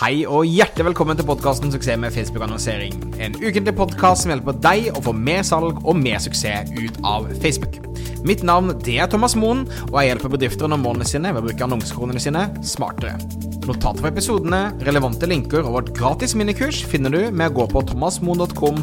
Hei 0.00 0.22
og 0.22 0.46
hjertelig 0.46 0.86
velkommen 0.86 1.18
til 1.18 1.26
podkasten 1.26 1.72
Suksess 1.74 1.98
med 2.00 2.14
Facebook-annonsering. 2.14 2.94
En 3.20 3.34
ukentlig 3.36 3.74
podkast 3.76 4.22
som 4.22 4.30
hjelper 4.32 4.56
deg 4.62 4.86
å 4.94 5.02
få 5.02 5.12
mer 5.12 5.42
salg 5.44 5.80
og 5.82 5.98
mer 5.98 6.22
suksess 6.22 6.70
ut 6.76 7.00
av 7.04 7.26
Facebook. 7.42 7.80
Mitt 8.24 8.44
navn 8.46 8.70
det 8.86 8.96
er 9.02 9.10
Thomas 9.10 9.34
Moen, 9.36 9.66
og 9.90 9.98
jeg 9.98 10.12
hjelper 10.12 10.32
bedrifter 10.36 10.70
nå 10.70 10.78
målene 10.80 11.08
sine 11.08 11.34
ved 11.34 11.42
å 11.42 11.48
bruke 11.48 11.66
annonsekronene 11.66 12.22
sine 12.22 12.46
smartere. 12.62 13.18
Notater 13.66 14.00
for 14.00 14.12
episodene, 14.12 14.62
relevante 14.86 15.28
linker 15.28 15.66
og 15.66 15.76
vårt 15.80 15.92
gratis 15.98 16.36
minikurs 16.38 16.84
finner 16.86 17.12
du 17.12 17.20
med 17.28 17.50
å 17.50 17.60
gå 17.60 17.68
på 17.74 17.84
thomasmoen.com 17.90 18.82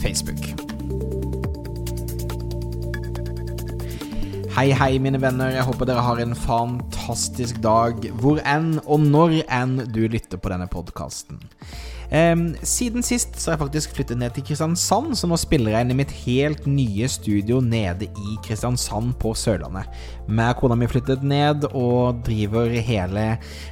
facebook. 0.00 0.69
Hei, 4.60 4.74
hei, 4.76 4.98
mine 5.00 5.16
venner. 5.16 5.54
Jeg 5.54 5.64
håper 5.64 5.88
dere 5.88 6.02
har 6.04 6.18
en 6.20 6.34
fantastisk 6.36 7.62
dag 7.64 8.02
hvor 8.20 8.42
enn 8.44 8.74
og 8.82 9.06
når 9.06 9.38
enn 9.46 9.78
du 9.88 10.02
lytter 10.04 10.36
på 10.36 10.50
denne 10.52 10.66
podkasten. 10.68 11.38
Um, 12.12 12.42
siden 12.60 13.00
sist 13.00 13.38
så 13.40 13.48
har 13.48 13.56
jeg 13.56 13.62
faktisk 13.62 13.94
flyttet 13.96 14.20
ned 14.20 14.34
til 14.36 14.44
Kristiansand, 14.50 15.14
så 15.16 15.30
nå 15.30 15.38
spiller 15.40 15.72
jeg 15.72 15.86
inn 15.86 15.94
i 15.94 15.98
mitt 16.02 16.12
helt 16.26 16.68
nye 16.68 17.08
studio 17.08 17.62
nede 17.64 18.10
i 18.10 18.36
Kristiansand 18.44 19.16
på 19.22 19.32
Sørlandet. 19.32 19.88
Og 20.28 20.60
kona 20.60 20.76
mi 20.76 20.90
flyttet 20.92 21.24
ned 21.24 21.64
og 21.70 22.20
driver 22.28 22.68
hele 22.68 23.26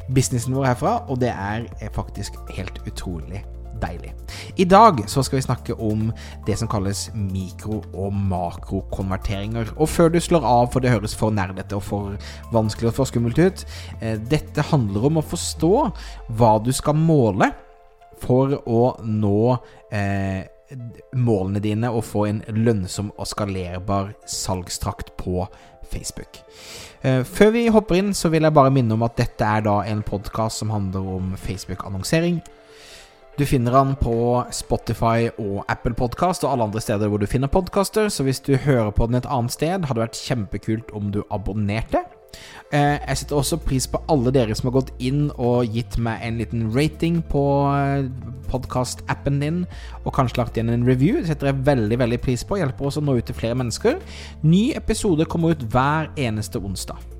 businessen 0.09 0.57
vår 0.57 0.71
herfra, 0.71 0.97
og 1.05 1.21
det 1.21 1.37
er 1.37 1.69
faktisk 2.01 2.41
helt 2.57 2.81
utrolig 2.89 3.45
deilig. 3.83 4.13
I 4.57 4.67
dag 4.69 5.05
så 5.11 5.23
skal 5.23 5.39
vi 5.39 5.47
snakke 5.47 5.77
om 5.79 6.09
det 6.47 6.59
som 6.59 6.71
kalles 6.71 7.09
mikro- 7.15 7.85
og 7.95 8.13
makrokonverteringer. 8.13 9.75
Og 9.77 9.89
før 9.89 10.13
du 10.13 10.21
slår 10.21 10.45
av, 10.45 10.69
for 10.73 10.85
det 10.85 10.93
høres 10.93 11.17
for 11.19 11.35
nerdete 11.35 11.79
og 11.79 11.87
for 11.87 12.19
vanskelig 12.55 12.93
og 12.93 12.99
for 12.99 13.11
skummelt 13.11 13.39
ut, 13.39 13.65
eh, 14.01 14.19
dette 14.19 14.67
handler 14.71 15.09
om 15.09 15.21
å 15.21 15.27
forstå 15.27 15.75
hva 16.39 16.53
du 16.63 16.73
skal 16.73 16.99
måle 16.99 17.53
for 18.19 18.59
å 18.67 18.83
nå 19.05 19.41
eh, 19.95 20.47
målene 21.17 21.63
dine 21.65 21.91
og 21.91 22.05
få 22.05 22.27
en 22.29 22.43
lønnsom 22.53 23.13
og 23.17 23.29
skalerbar 23.31 24.13
salgstrakt 24.29 25.15
på 25.21 25.47
Facebook. 25.89 26.43
Uh, 27.05 27.23
før 27.25 27.53
vi 27.55 27.69
hopper 27.73 28.01
inn, 28.01 28.13
så 28.15 28.29
vil 28.33 28.45
jeg 28.45 28.57
bare 28.57 28.73
minne 28.75 28.97
om 28.97 29.05
at 29.07 29.17
dette 29.17 29.45
er 29.47 29.65
da 29.65 29.81
en 29.89 30.03
podkast 30.05 30.61
som 30.61 30.73
handler 30.75 31.09
om 31.17 31.35
Facebook-annonsering. 31.41 32.43
Du 33.39 33.47
finner 33.47 33.71
han 33.71 33.93
på 33.95 34.43
Spotify 34.51 35.29
og 35.39 35.61
Apple 35.71 35.95
Podkast 35.95 36.43
og 36.43 36.51
alle 36.51 36.65
andre 36.67 36.81
steder 36.83 37.07
hvor 37.07 37.21
du 37.23 37.27
finner 37.31 37.47
podkaster, 37.47 38.09
så 38.11 38.25
hvis 38.27 38.41
du 38.43 38.57
hører 38.59 38.91
på 38.91 39.07
den 39.07 39.15
et 39.15 39.29
annet 39.31 39.55
sted, 39.55 39.85
hadde 39.87 39.95
det 39.95 40.03
vært 40.09 40.19
kjempekult 40.19 40.91
om 40.99 41.13
du 41.15 41.21
abonnerte. 41.31 42.01
Eh, 42.75 42.97
jeg 42.99 43.21
setter 43.21 43.39
også 43.39 43.61
pris 43.63 43.87
på 43.87 44.01
alle 44.11 44.33
dere 44.35 44.57
som 44.59 44.67
har 44.73 44.75
gått 44.81 44.91
inn 44.99 45.29
og 45.37 45.71
gitt 45.71 46.01
meg 46.03 46.25
en 46.27 46.41
liten 46.43 46.65
rating 46.75 47.21
på 47.31 47.45
eh, 47.71 48.09
podkast-appen 48.51 49.39
din, 49.45 49.61
og 50.03 50.17
kanskje 50.19 50.41
lagt 50.41 50.59
igjen 50.59 50.75
en 50.75 50.89
review. 50.89 51.21
Det 51.21 51.31
setter 51.31 51.53
jeg 51.53 51.63
veldig 51.71 52.01
veldig 52.03 52.19
pris 52.27 52.43
på. 52.43 52.59
Hjelper 52.59 52.91
oss 52.91 52.99
å 52.99 53.05
nå 53.07 53.21
ut 53.21 53.31
til 53.31 53.39
flere 53.39 53.61
mennesker. 53.63 54.03
Ny 54.43 54.73
episode 54.83 55.31
kommer 55.31 55.55
ut 55.55 55.63
hver 55.71 56.11
eneste 56.19 56.59
onsdag. 56.59 57.18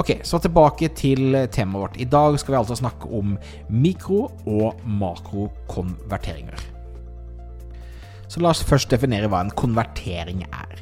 Ok, 0.00 0.14
så 0.24 0.38
tilbake 0.40 0.88
til 0.96 1.34
temaet 1.52 1.82
vårt. 1.82 1.96
I 2.00 2.06
dag 2.08 2.38
skal 2.40 2.54
vi 2.54 2.60
altså 2.62 2.78
snakke 2.78 3.08
om 3.12 3.34
mikro- 3.68 4.30
og 4.48 4.78
makrokonverteringer. 4.88 6.62
Så 8.30 8.40
la 8.40 8.54
oss 8.54 8.64
først 8.64 8.88
definere 8.94 9.28
hva 9.28 9.42
en 9.44 9.52
konvertering 9.52 10.46
er. 10.46 10.80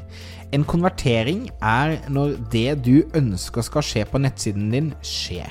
En 0.55 0.62
konvertering 0.64 1.48
er 1.58 1.97
når 2.12 2.36
det 2.52 2.78
du 2.86 3.02
ønsker 3.19 3.66
skal 3.66 3.84
skje 3.84 4.06
på 4.06 4.22
nettsiden 4.22 4.70
din, 4.70 4.94
skjer. 5.02 5.50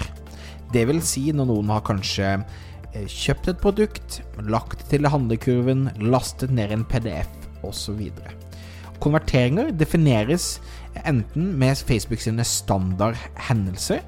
Det 0.72 0.88
vil 0.88 1.04
si 1.04 1.28
når 1.36 1.52
noen 1.52 1.76
har 1.76 1.84
kanskje 1.88 2.38
eh, 2.38 3.04
kjøpt 3.04 3.52
et 3.52 3.64
produkt, 3.64 4.22
lagt 4.48 4.80
det 4.86 4.94
til 4.96 5.12
handlekurven, 5.12 5.90
lastet 6.08 6.56
ned 6.56 6.72
en 6.72 6.88
PDF 6.88 7.50
osv. 7.68 8.08
Konverteringer 9.08 9.72
defineres 9.72 10.58
enten 11.08 11.54
med 11.60 11.80
Facebook 11.88 12.20
sine 12.20 12.44
standardhendelser. 12.44 14.04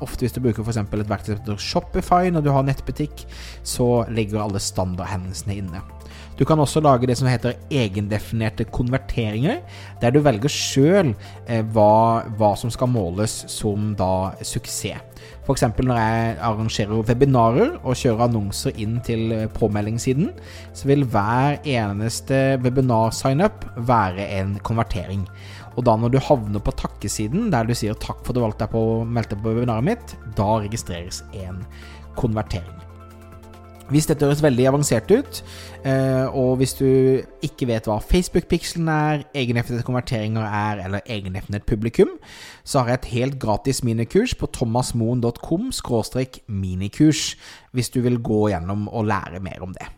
Ofte 0.00 0.24
hvis 0.24 0.34
du 0.34 0.40
bruker 0.42 0.64
f.eks. 0.64 0.80
et 0.80 1.10
verktøy 1.10 1.36
som 1.36 1.60
Shopify 1.60 2.32
når 2.32 2.42
du 2.42 2.50
har 2.50 2.64
nettbutikk, 2.66 3.26
så 3.62 4.06
ligger 4.10 4.42
alle 4.42 4.62
standardhendelsene 4.62 5.60
inne. 5.60 5.82
Du 6.38 6.42
kan 6.44 6.58
også 6.58 6.82
lage 6.82 7.06
det 7.06 7.14
som 7.20 7.28
heter 7.30 7.54
egendefinerte 7.70 8.66
konverteringer, 8.74 9.60
der 10.02 10.10
du 10.10 10.18
velger 10.24 10.50
sjøl 10.50 11.12
eh, 11.46 11.62
hva, 11.62 12.24
hva, 12.34 12.54
som 12.58 12.72
skal 12.74 12.90
måles 12.90 13.44
som 13.52 13.92
da 13.98 14.34
suksess. 14.42 15.13
F.eks. 15.44 15.64
når 15.80 15.98
jeg 16.00 16.36
arrangerer 16.48 17.02
webinarer 17.08 17.74
og 17.82 17.98
kjører 18.00 18.26
annonser 18.28 18.78
inn 18.80 19.00
til 19.04 19.34
påmeldingssiden, 19.56 20.30
så 20.72 20.88
vil 20.88 21.04
hver 21.04 21.58
eneste 21.64 22.60
webinar-signup 22.64 23.66
være 23.76 24.28
en 24.38 24.56
konvertering. 24.64 25.26
Og 25.74 25.84
da 25.88 25.96
når 25.98 26.14
du 26.14 26.20
havner 26.22 26.62
på 26.62 26.74
takkesiden, 26.78 27.50
der 27.52 27.66
du 27.66 27.74
sier 27.74 27.94
'takk 27.94 28.22
for 28.22 28.30
at 28.30 28.38
du 28.38 28.44
valgte 28.44 28.64
deg 28.64 28.72
på 28.72 28.80
å 28.80 29.04
melde 29.04 29.34
deg 29.34 29.42
på 29.42 29.52
webinaret 29.52 29.84
mitt', 29.84 30.16
da 30.36 30.60
registreres 30.62 31.22
en 31.34 31.64
konvertering. 32.16 32.93
Hvis 33.92 34.06
dette 34.08 34.24
høres 34.24 34.40
veldig 34.40 34.64
avansert 34.70 35.10
ut, 35.12 35.40
eh, 35.84 36.24
og 36.32 36.56
hvis 36.56 36.72
du 36.78 36.86
ikke 37.44 37.66
vet 37.68 37.84
hva 37.88 37.98
Facebook-pikselen 38.00 38.88
er, 38.88 39.24
egendefinerte 39.36 39.84
konverteringer 39.84 40.46
er, 40.46 40.80
eller 40.86 41.04
egendefinert 41.04 41.66
publikum, 41.68 42.14
så 42.64 42.80
har 42.80 42.94
jeg 42.94 43.00
et 43.02 43.10
helt 43.12 43.36
gratis 43.42 43.82
minikurs 43.84 44.32
på 44.40 44.48
thomasmoen.com 44.56 45.68
minikurs, 46.48 47.36
hvis 47.72 47.92
du 47.92 48.00
vil 48.00 48.22
gå 48.24 48.48
gjennom 48.54 48.88
og 48.88 49.04
lære 49.04 49.42
mer 49.44 49.60
om 49.62 49.76
det. 49.76 49.90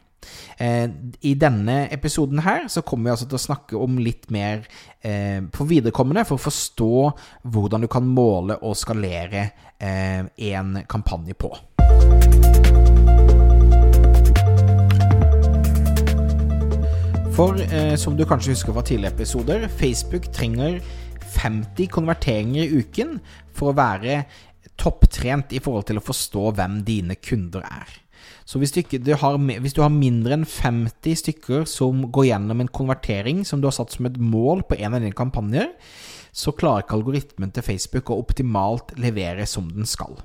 Eh, 0.58 0.90
I 1.22 1.36
denne 1.38 1.86
episoden 1.94 2.42
her 2.42 2.66
så 2.66 2.82
kommer 2.82 3.06
vi 3.06 3.14
altså 3.14 3.30
til 3.30 3.38
å 3.38 3.44
snakke 3.46 3.78
om 3.78 4.00
litt 4.02 4.26
mer 4.34 4.66
eh, 5.00 5.38
på 5.46 5.68
viderekommende 5.70 6.26
for 6.26 6.40
å 6.40 6.46
forstå 6.48 6.92
hvordan 7.54 7.86
du 7.86 7.92
kan 7.92 8.02
måle 8.02 8.58
og 8.66 8.74
skalere 8.74 9.52
en 9.78 10.78
kampanje 10.88 11.34
på. 11.36 11.52
For 17.36 17.58
eh, 17.60 17.92
som 18.00 18.14
du 18.16 18.22
kanskje 18.24 18.54
husker 18.54 18.72
fra 18.72 18.80
tidligere 18.80 19.12
episoder, 19.12 19.64
Facebook 19.68 20.30
trenger 20.32 20.78
50 21.34 21.90
konverteringer 21.92 22.62
i 22.64 22.78
uken 22.80 23.18
for 23.52 23.68
å 23.68 23.76
være 23.76 24.22
topptrent 24.80 25.52
i 25.52 25.60
forhold 25.60 25.84
til 25.90 26.00
å 26.00 26.04
forstå 26.04 26.54
hvem 26.56 26.78
dine 26.86 27.18
kunder 27.20 27.66
er. 27.68 27.92
Så 28.48 28.56
hvis 28.62 28.72
du, 28.72 28.80
du 29.04 29.12
har, 29.20 29.36
hvis 29.36 29.76
du, 29.76 29.82
har, 29.84 29.92
mindre 29.92 30.38
enn 30.38 30.46
50 30.48 31.20
stykker 31.20 31.68
som 31.68 32.06
går 32.08 32.30
gjennom 32.30 32.64
en 32.64 32.72
konvertering 32.72 33.44
som 33.44 33.60
du 33.60 33.68
har 33.68 33.76
satt 33.76 33.92
som 33.92 34.08
et 34.08 34.16
mål 34.16 34.64
på 34.64 34.80
en 34.80 34.96
av 34.96 35.04
dine 35.04 35.18
kampanjer, 35.18 35.74
så 36.32 36.56
klarer 36.56 36.86
ikke 36.86 36.96
algoritmen 36.96 37.52
til 37.52 37.68
Facebook 37.68 38.08
å 38.08 38.22
optimalt 38.24 38.96
levere 38.96 39.44
som 39.44 39.68
den 39.76 39.84
skal. 39.84 40.16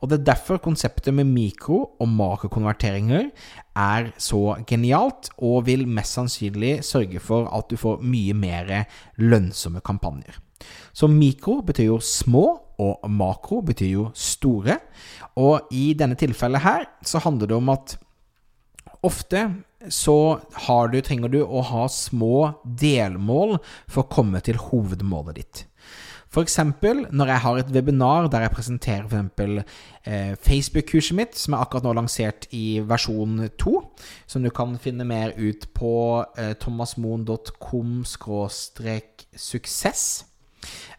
Og 0.00 0.08
Det 0.08 0.18
er 0.18 0.24
derfor 0.32 0.58
konseptet 0.58 1.14
med 1.14 1.28
mikro- 1.28 1.90
og 2.00 2.08
makrokonverteringer 2.08 3.30
er 3.76 4.12
så 4.18 4.56
genialt, 4.66 5.30
og 5.38 5.66
vil 5.66 5.86
mest 5.88 6.16
sannsynlig 6.16 6.84
sørge 6.84 7.20
for 7.20 7.48
at 7.52 7.68
du 7.70 7.76
får 7.76 8.00
mye 8.02 8.34
mer 8.34 8.84
lønnsomme 9.18 9.80
kampanjer. 9.80 10.38
Så 10.92 11.08
mikro 11.08 11.60
betyr 11.64 11.86
jo 11.86 12.00
små, 12.00 12.60
og 12.80 13.10
makro 13.10 13.60
betyr 13.60 13.92
jo 13.92 14.10
store. 14.14 14.78
Og 15.36 15.68
i 15.72 15.92
denne 15.92 16.16
tilfellet 16.16 16.64
her 16.64 16.86
så 17.04 17.20
handler 17.20 17.46
det 17.46 17.56
om 17.56 17.68
at 17.68 17.98
ofte 19.02 19.48
så 19.88 20.40
du, 20.92 21.00
trenger 21.00 21.32
du 21.32 21.40
å 21.40 21.62
ha 21.64 21.86
små 21.88 22.52
delmål 22.64 23.56
for 23.88 24.02
å 24.02 24.10
komme 24.12 24.42
til 24.44 24.60
hovedmålet 24.60 25.40
ditt. 25.40 25.62
F.eks. 26.30 26.58
når 27.10 27.26
jeg 27.26 27.42
har 27.42 27.58
et 27.58 27.70
webinar 27.74 28.28
der 28.30 28.44
jeg 28.44 28.54
presenterer 28.54 29.06
f.eks. 29.10 29.64
Eh, 30.06 30.36
Facebook-kurset 30.38 31.16
mitt, 31.18 31.34
som 31.36 31.54
er 31.54 31.64
akkurat 31.64 31.84
nå 31.84 31.94
lansert 31.98 32.46
i 32.54 32.80
versjon 32.86 33.48
2, 33.58 33.72
som 34.30 34.44
du 34.46 34.50
kan 34.54 34.78
finne 34.78 35.04
mer 35.04 35.34
ut 35.36 35.66
på 35.74 35.94
eh, 36.38 36.54
thomasmoen.com 36.62 38.04
suksess. 39.34 40.04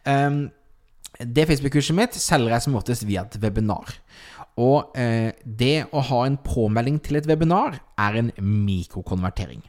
Um, 0.04 0.50
det 1.18 1.48
Facebook-kurset 1.48 1.96
mitt 1.96 2.14
selger 2.18 2.52
jeg 2.52 2.66
som 2.66 2.76
oftest 2.76 3.08
via 3.08 3.24
et 3.24 3.40
webinar. 3.40 3.96
Og 4.60 4.92
eh, 5.00 5.32
det 5.44 5.86
å 5.96 6.04
ha 6.12 6.24
en 6.26 6.36
påmelding 6.44 7.00
til 7.00 7.16
et 7.22 7.28
webinar 7.30 7.80
er 7.96 8.20
en 8.20 8.32
mikrokonvertering. 8.36 9.62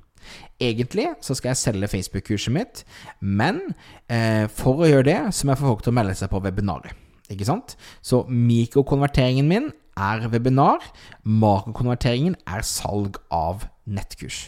Egentlig 0.61 1.09
så 1.25 1.35
skal 1.37 1.53
jeg 1.53 1.61
selge 1.61 1.91
Facebook-kurset 1.91 2.55
mitt, 2.55 2.83
men 3.19 3.61
eh, 4.07 4.45
for 4.51 4.83
å 4.83 4.89
gjøre 4.89 5.09
det, 5.09 5.19
så 5.35 5.47
må 5.47 5.53
jeg 5.53 5.63
få 5.63 5.71
folk 5.71 5.85
til 5.85 5.93
å 5.93 5.97
melde 5.99 6.17
seg 6.19 6.31
på 6.31 6.41
webinaret. 6.43 6.99
Ikke 7.33 7.47
sant? 7.47 7.77
Så 8.05 8.23
mikrokonverteringen 8.29 9.47
min 9.49 9.71
er 9.99 10.27
webinar. 10.31 10.83
Makrokonverteringen 11.23 12.35
er 12.49 12.65
salg 12.67 13.19
av 13.33 13.67
nettkurs. 13.85 14.47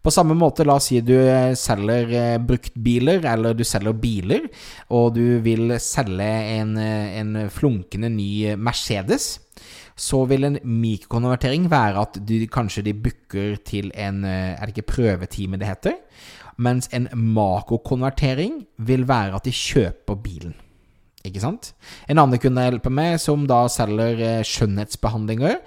På 0.00 0.08
samme 0.12 0.32
måte, 0.38 0.64
la 0.64 0.78
oss 0.80 0.88
si 0.88 1.02
du 1.04 1.12
eh, 1.18 1.52
selger 1.58 2.14
eh, 2.16 2.38
bruktbiler, 2.40 3.20
eller 3.28 3.56
du 3.56 3.66
selger 3.68 3.92
biler, 4.00 4.46
og 4.96 5.12
du 5.18 5.40
vil 5.44 5.74
selge 5.82 6.28
en, 6.56 6.72
eh, 6.80 7.18
en 7.20 7.36
flunkende 7.52 8.08
ny 8.14 8.56
Mercedes. 8.56 9.34
Så 9.96 10.24
vil 10.30 10.46
en 10.48 10.58
mikrokonvertering 10.64 11.68
være 11.70 12.04
at 12.04 12.18
du, 12.26 12.34
kanskje 12.52 12.86
de 12.88 12.94
booker 12.94 13.56
til 13.66 13.92
en 13.94 14.24
eh, 14.24 14.56
Er 14.56 14.66
det 14.66 14.76
ikke 14.76 14.94
prøvetime 14.94 15.60
det 15.60 15.68
heter? 15.68 16.00
Mens 16.60 16.90
en 16.92 17.08
makrokonvertering 17.12 18.66
vil 18.78 19.08
være 19.08 19.38
at 19.38 19.44
de 19.44 19.52
kjøper 19.54 20.18
bilen. 20.20 20.54
Ikke 21.24 21.40
sant? 21.42 21.74
En 22.08 22.16
annen 22.16 22.40
kunde 22.40 22.62
jeg 22.62 22.72
hjelper 22.72 22.92
med, 22.96 23.18
som 23.20 23.42
da 23.48 23.66
selger 23.68 24.20
eh, 24.24 24.44
skjønnhetsbehandlinger, 24.46 25.58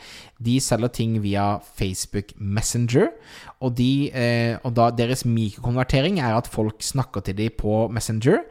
de 0.43 0.55
selger 0.61 0.89
ting 0.97 1.19
via 1.21 1.59
Facebook 1.77 2.33
Messenger. 2.41 3.11
Og, 3.59 3.75
de, 3.77 4.09
eh, 4.09 4.57
og 4.65 4.73
deres 4.97 5.25
mikrokonvertering 5.29 6.17
er 6.19 6.39
at 6.39 6.49
folk 6.49 6.81
snakker 6.81 7.21
til 7.21 7.37
dem 7.37 7.53
på 7.59 7.85
Messenger. 7.93 8.41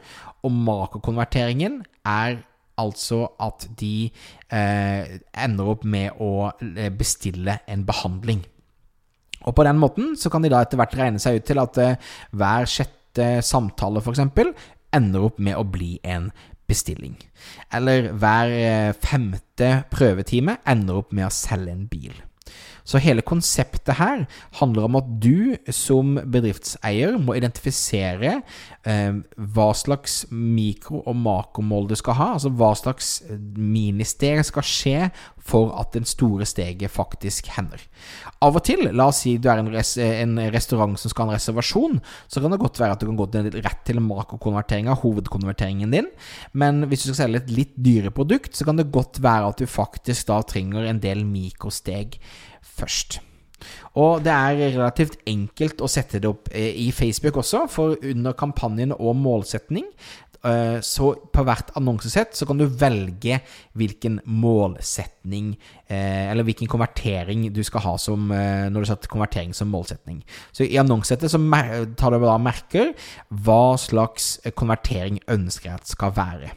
Og 0.43 0.55
makrokonverteringen 0.55 1.81
er 2.07 2.39
altså 2.81 3.25
at 3.41 3.67
de 3.79 4.09
eh, 4.53 5.19
ender 5.45 5.69
opp 5.75 5.85
med 5.85 6.19
å 6.21 6.49
eh, 6.53 6.89
bestille 6.93 7.59
en 7.69 7.85
behandling. 7.87 8.43
Og 9.43 9.55
på 9.57 9.65
den 9.67 9.79
måten 9.81 10.13
så 10.19 10.31
kan 10.31 10.43
de 10.43 10.51
da 10.53 10.63
etter 10.63 10.79
hvert 10.79 10.95
regne 10.97 11.21
seg 11.21 11.39
ut 11.39 11.47
til 11.49 11.61
at 11.61 11.79
eh, 11.83 12.11
hver 12.31 12.69
sjette 12.69 13.29
samtale, 13.45 14.01
f.eks., 14.01 14.23
ender 14.93 15.25
opp 15.25 15.39
med 15.41 15.57
å 15.57 15.65
bli 15.65 15.95
en 16.05 16.29
bestilling. 16.69 17.17
Eller 17.73 18.11
hver 18.13 18.53
eh, 18.55 18.91
femte 19.03 19.71
prøvetime 19.93 20.59
ender 20.69 21.01
opp 21.01 21.13
med 21.15 21.27
å 21.27 21.33
selge 21.33 21.73
en 21.73 21.87
bil. 21.91 22.13
Så 22.83 22.99
hele 23.03 23.23
konseptet 23.23 23.95
her 23.99 24.25
handler 24.59 24.87
om 24.87 24.97
at 24.99 25.09
du 25.23 25.55
som 25.71 26.17
bedriftseier 26.19 27.15
må 27.21 27.37
identifisere 27.37 28.41
eh, 28.83 29.19
hva 29.37 29.69
slags 29.77 30.23
mikro- 30.31 31.03
og 31.07 31.15
makromål 31.15 31.87
du 31.91 31.95
skal 31.99 32.19
ha. 32.19 32.29
Altså 32.35 32.51
hva 32.51 32.73
slags 32.77 33.15
ministeg 33.55 34.43
skal 34.47 34.67
skje 34.67 34.97
for 35.43 35.73
at 35.79 35.91
den 35.95 36.05
store 36.07 36.45
steget 36.47 36.91
faktisk 36.91 37.49
hender. 37.55 37.81
Av 38.43 38.55
og 38.55 38.63
til, 38.67 38.85
la 38.95 39.09
oss 39.11 39.23
si 39.25 39.35
du 39.39 39.49
er 39.51 39.59
en, 39.59 39.71
res 39.73 39.95
en 39.99 40.37
restaurant 40.53 40.95
som 40.99 41.11
skal 41.11 41.27
ha 41.27 41.33
en 41.33 41.39
reservasjon, 41.39 41.99
så 42.31 42.43
kan 42.43 42.53
det 42.53 42.61
godt 42.61 42.79
være 42.79 42.95
at 42.95 43.03
du 43.03 43.09
kan 43.09 43.19
gå 43.19 43.27
til 43.33 43.49
rett 43.57 43.83
til 43.87 43.99
makrokonverteringa, 44.03 44.95
hovedkonverteringen 45.03 45.95
din. 45.95 46.09
Men 46.51 46.87
hvis 46.87 47.03
du 47.03 47.11
skal 47.11 47.21
selge 47.25 47.43
et 47.43 47.53
litt 47.55 47.75
dyre 47.75 48.13
produkt, 48.15 48.55
så 48.55 48.67
kan 48.67 48.79
det 48.79 48.91
godt 48.93 49.19
være 49.23 49.51
at 49.51 49.63
du 49.63 49.69
faktisk 49.69 50.31
da 50.31 50.41
trenger 50.47 50.87
en 50.87 51.03
del 51.03 51.23
mikrosteg 51.27 52.19
først. 52.63 53.19
Og 53.99 54.23
det 54.25 54.33
er 54.33 54.59
relativt 54.73 55.19
enkelt 55.29 55.81
å 55.83 55.89
sette 55.91 56.21
det 56.21 56.29
opp 56.29 56.51
eh, 56.53 56.73
i 56.85 56.89
Facebook 56.95 57.39
også, 57.43 57.65
for 57.71 57.97
under 58.09 58.35
kampanjen 58.37 58.95
og 58.95 59.13
målsetning 59.19 59.85
eh, 60.41 60.79
så 60.83 61.11
på 61.13 61.43
hvert 61.45 61.69
annonsesett 61.77 62.33
så 62.37 62.47
kan 62.49 62.57
du 62.59 62.65
velge 62.65 63.37
hvilken 63.77 64.17
målsetning 64.25 65.53
eh, 65.85 66.31
Eller 66.31 66.47
hvilken 66.47 66.71
konvertering 66.71 67.45
du 67.53 67.61
skal 67.63 67.85
ha 67.85 67.93
som 68.01 68.33
når 68.33 68.79
du 68.81 68.89
setter 68.89 69.13
konvertering 69.13 69.53
som 69.53 69.69
målsetning. 69.71 70.23
Så 70.51 70.65
i 70.65 70.79
annonsesettet 70.81 71.31
så 71.31 71.39
tar 71.99 72.15
du 72.15 72.25
da 72.25 72.39
merker 72.41 72.95
hva 73.29 73.77
slags 73.77 74.35
konvertering 74.57 75.21
ønsker 75.29 75.69
jeg 75.69 75.83
at 75.83 75.93
skal 75.93 76.17
være. 76.17 76.51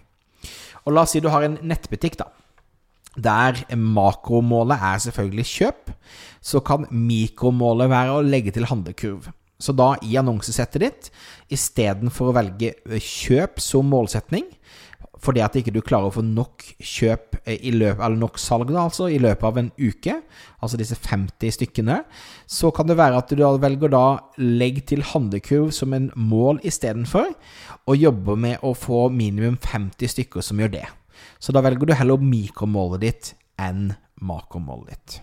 Og 0.87 0.95
la 0.95 1.03
oss 1.05 1.17
si 1.17 1.21
du 1.21 1.29
har 1.35 1.45
en 1.45 1.61
nettbutikk, 1.67 2.17
da 2.23 2.31
der 3.17 3.63
makromålet 3.77 4.83
er 4.83 5.03
selvfølgelig 5.07 5.47
kjøp, 5.51 5.91
så 6.45 6.63
kan 6.65 6.87
mikromålet 6.91 7.91
være 7.91 8.15
å 8.15 8.25
legge 8.25 8.55
til 8.55 8.69
handlekurv. 8.69 9.31
Så 9.59 9.73
da 9.73 9.95
i 10.05 10.19
annonsesettet 10.21 10.83
ditt, 10.83 11.09
istedenfor 11.53 12.31
å 12.31 12.37
velge 12.37 12.75
kjøp 13.01 13.63
som 13.63 13.89
målsetning, 13.89 14.45
fordi 15.23 15.41
at 15.41 15.57
ikke 15.59 15.73
du 15.73 15.81
klarer 15.85 16.11
å 16.11 16.15
få 16.15 16.23
nok 16.25 16.63
kjøp 16.77 17.39
i 17.49 17.73
løpet, 17.73 18.03
eller 18.05 18.19
nok 18.21 18.37
salg 18.41 18.69
da, 18.69 18.85
altså, 18.85 19.09
i 19.11 19.21
løpet 19.23 19.47
av 19.49 19.61
en 19.61 19.71
uke, 19.81 20.19
altså 20.61 20.79
disse 20.81 20.99
50 21.01 21.57
stykkene, 21.57 22.03
så 22.47 22.71
kan 22.75 22.89
det 22.91 22.99
være 23.01 23.23
at 23.23 23.33
du 23.33 23.41
da 23.41 23.55
velger 23.63 23.93
da 23.93 24.05
legg 24.39 24.83
til 24.91 25.05
handlekurv 25.15 25.73
som 25.75 25.97
en 25.97 26.11
mål 26.21 26.61
istedenfor, 26.69 27.33
og 27.87 28.01
jobber 28.03 28.39
med 28.45 28.63
å 28.67 28.75
få 28.77 29.07
minimum 29.15 29.57
50 29.63 30.15
stykker 30.17 30.45
som 30.45 30.61
gjør 30.61 30.77
det. 30.77 30.87
Så 31.39 31.55
da 31.55 31.63
velger 31.65 31.89
du 31.89 31.95
heller 31.97 32.23
mikromålet 32.23 33.05
ditt 33.05 33.33
enn 33.61 33.91
makromålet 34.25 34.93
ditt. 34.95 35.21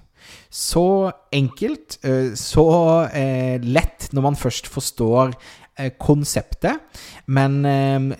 Så 0.49 1.11
enkelt, 1.31 1.99
eh, 2.05 2.33
så 2.39 2.67
eh, 3.11 3.59
lett 3.61 4.09
når 4.13 4.25
man 4.27 4.39
først 4.39 4.69
forstår 4.71 5.33
eh, 5.77 5.91
konseptet, 5.99 6.79
men 7.25 7.61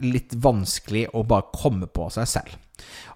litt 0.03 0.35
vanskelig 0.35 1.07
å 1.13 1.23
bare 1.27 1.51
komme 1.55 1.87
på 1.87 2.09
seg 2.13 2.29
selv. 2.29 2.59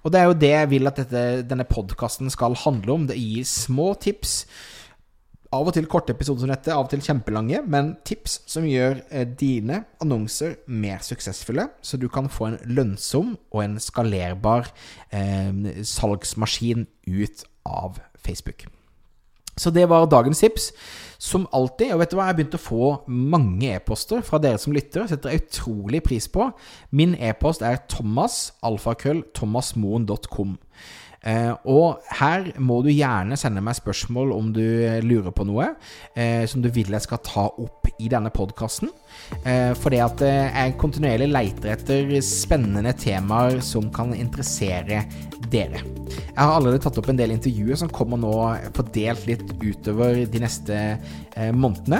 Og 0.05 0.13
det 0.13 0.19
er 0.21 0.29
jo 0.29 0.39
det 0.39 0.53
jeg 0.53 0.71
vil 0.71 0.87
at 0.89 0.99
dette, 1.01 1.23
denne 1.49 1.67
podkasten 1.67 2.31
skal 2.31 2.55
handle 2.61 2.93
om. 2.93 3.07
Det 3.09 3.17
gir 3.19 3.47
små 3.49 3.91
tips 3.99 4.45
av 5.55 5.69
og 5.69 5.75
til 5.75 5.87
korte 5.89 6.13
episoder 6.15 6.43
som 6.43 6.51
dette, 6.51 6.73
av 6.73 6.85
og 6.85 6.91
til 6.91 7.03
kjempelange, 7.03 7.61
men 7.69 7.93
tips 8.07 8.41
som 8.49 8.67
gjør 8.67 9.01
eh, 9.09 9.27
dine 9.39 9.83
annonser 10.03 10.57
mer 10.67 11.03
suksessfulle, 11.05 11.69
så 11.81 11.99
du 11.99 12.07
kan 12.11 12.29
få 12.31 12.51
en 12.51 12.57
lønnsom 12.67 13.35
og 13.51 13.61
en 13.63 13.77
skalerbar 13.81 14.71
eh, 15.11 15.83
salgsmaskin 15.87 16.87
ut 17.07 17.45
av 17.67 18.01
Facebook. 18.19 18.67
Så 19.57 19.71
det 19.73 19.87
var 19.89 20.05
dagens 20.05 20.39
tips. 20.39 20.71
Som 21.19 21.47
alltid, 21.53 21.89
og 21.93 21.99
vet 22.03 22.11
du 22.11 22.19
hva, 22.19 22.27
jeg 22.29 22.37
begynte 22.37 22.59
å 22.59 22.61
få 22.61 22.89
mange 23.09 23.71
e-poster 23.73 24.21
fra 24.21 24.37
dere 24.41 24.59
som 24.61 24.75
lytter. 24.75 25.07
Setter 25.09 25.33
jeg 25.33 25.47
utrolig 25.47 26.03
pris 26.05 26.27
på. 26.29 26.51
Min 26.93 27.15
e-post 27.17 27.65
er 27.65 27.79
thomas, 27.89 28.51
alfakrøll, 28.61 29.23
thomasmoen.com. 29.33 30.53
Eh, 31.25 31.53
og 31.67 31.97
her 32.19 32.51
må 32.61 32.83
du 32.85 32.91
gjerne 32.93 33.37
sende 33.39 33.61
meg 33.65 33.75
spørsmål 33.79 34.31
om 34.35 34.51
du 34.55 34.61
lurer 35.03 35.31
på 35.35 35.43
noe 35.49 35.65
eh, 36.13 36.45
som 36.49 36.61
du 36.61 36.69
vil 36.73 36.91
jeg 36.93 37.01
skal 37.07 37.19
ta 37.25 37.45
opp 37.49 37.87
i 37.97 38.09
denne 38.11 38.29
podkasten. 38.33 38.89
Eh, 39.41 39.73
fordi 39.77 39.99
at 40.03 40.21
jeg 40.21 40.77
kontinuerlig 40.81 41.29
leiter 41.31 41.69
etter 41.73 42.21
spennende 42.25 42.93
temaer 42.97 43.59
som 43.65 43.91
kan 43.93 44.13
interessere 44.15 45.03
dere. 45.47 45.79
Jeg 45.81 46.37
har 46.37 46.53
allerede 46.53 46.81
tatt 46.83 46.97
opp 46.99 47.09
en 47.11 47.19
del 47.19 47.31
intervjuer 47.33 47.77
som 47.79 47.89
kommer 47.93 48.17
nå 48.21 48.33
fordelt 48.77 49.27
litt 49.29 49.47
utover 49.63 50.13
de 50.27 50.39
neste 50.43 50.75
månedene. 51.55 51.99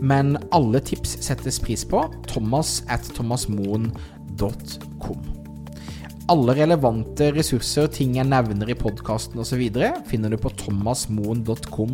Men 0.00 0.36
alle 0.54 0.80
tips 0.84 1.10
settes 1.26 1.60
pris 1.62 1.84
på. 1.88 1.98
Thomas 2.30 2.82
at 2.92 3.04
thomasmoen.com. 3.16 5.35
Alle 6.26 6.56
relevante 6.58 7.28
ressurser, 7.36 7.86
og 7.86 7.92
ting 7.94 8.16
jeg 8.18 8.26
nevner 8.26 8.72
i 8.72 8.74
podkasten 8.74 9.38
osv., 9.38 9.60
finner 10.10 10.32
du 10.32 10.38
på 10.42 10.50
thomasmoen.com 10.58 11.92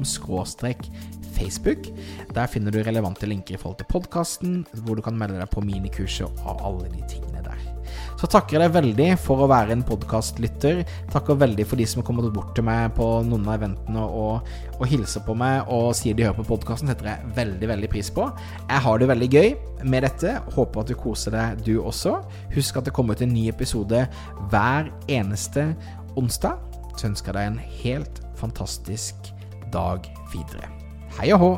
Facebook. 1.37 1.91
Der 2.33 2.47
finner 2.49 2.73
du 2.73 2.81
relevante 2.81 3.29
linker 3.29 3.59
i 3.59 3.61
forhold 3.61 3.83
til 3.83 3.91
podkasten, 3.93 4.67
hvor 4.87 4.97
du 4.97 5.05
kan 5.05 5.19
melde 5.21 5.37
deg 5.41 5.53
på 5.53 5.61
minikurset 5.65 6.45
og 6.47 6.65
alle 6.65 6.89
de 6.95 7.05
tingene. 7.13 7.32
Så 8.23 8.29
takker 8.31 8.55
jeg 8.55 8.63
deg 8.63 8.75
veldig 8.77 9.07
for 9.19 9.43
å 9.43 9.49
være 9.51 9.75
en 9.75 9.81
podkastlytter. 9.83 10.85
Takker 11.11 11.41
veldig 11.41 11.65
for 11.67 11.81
de 11.81 11.87
som 11.91 11.99
har 11.99 12.07
kommet 12.07 12.29
bort 12.31 12.53
til 12.55 12.63
meg 12.69 12.93
på 12.95 13.09
noen 13.27 13.49
av 13.49 13.57
eventene 13.57 14.05
og, 14.07 14.53
og 14.77 14.85
hilser 14.87 15.25
på 15.27 15.35
meg 15.35 15.67
og 15.67 15.89
sier 15.99 16.15
de 16.15 16.29
hører 16.29 16.39
på 16.39 16.47
podkasten. 16.53 16.93
setter 16.93 17.11
jeg 17.11 17.33
veldig, 17.41 17.71
veldig 17.73 17.91
pris 17.91 18.13
på. 18.15 18.29
Jeg 18.69 18.87
har 18.87 19.03
det 19.03 19.11
veldig 19.11 19.31
gøy 19.35 19.51
med 19.83 20.07
dette. 20.07 20.37
Håper 20.55 20.85
at 20.85 20.95
du 20.95 20.97
koser 21.03 21.35
deg, 21.35 21.67
du 21.67 21.75
også. 21.83 22.21
Husk 22.55 22.79
at 22.79 22.87
det 22.87 22.95
kommer 22.95 23.19
ut 23.19 23.27
en 23.27 23.35
ny 23.35 23.49
episode 23.51 24.07
hver 24.55 24.95
eneste 25.11 25.73
onsdag. 26.15 26.63
Så 26.95 27.11
ønsker 27.11 27.35
jeg 27.35 27.41
deg 27.41 27.51
en 27.57 27.79
helt 27.83 28.27
fantastisk 28.39 29.33
dag 29.75 30.07
videre. 30.31 30.71
Hei 31.19 31.35
og 31.35 31.43
hå! 31.43 31.55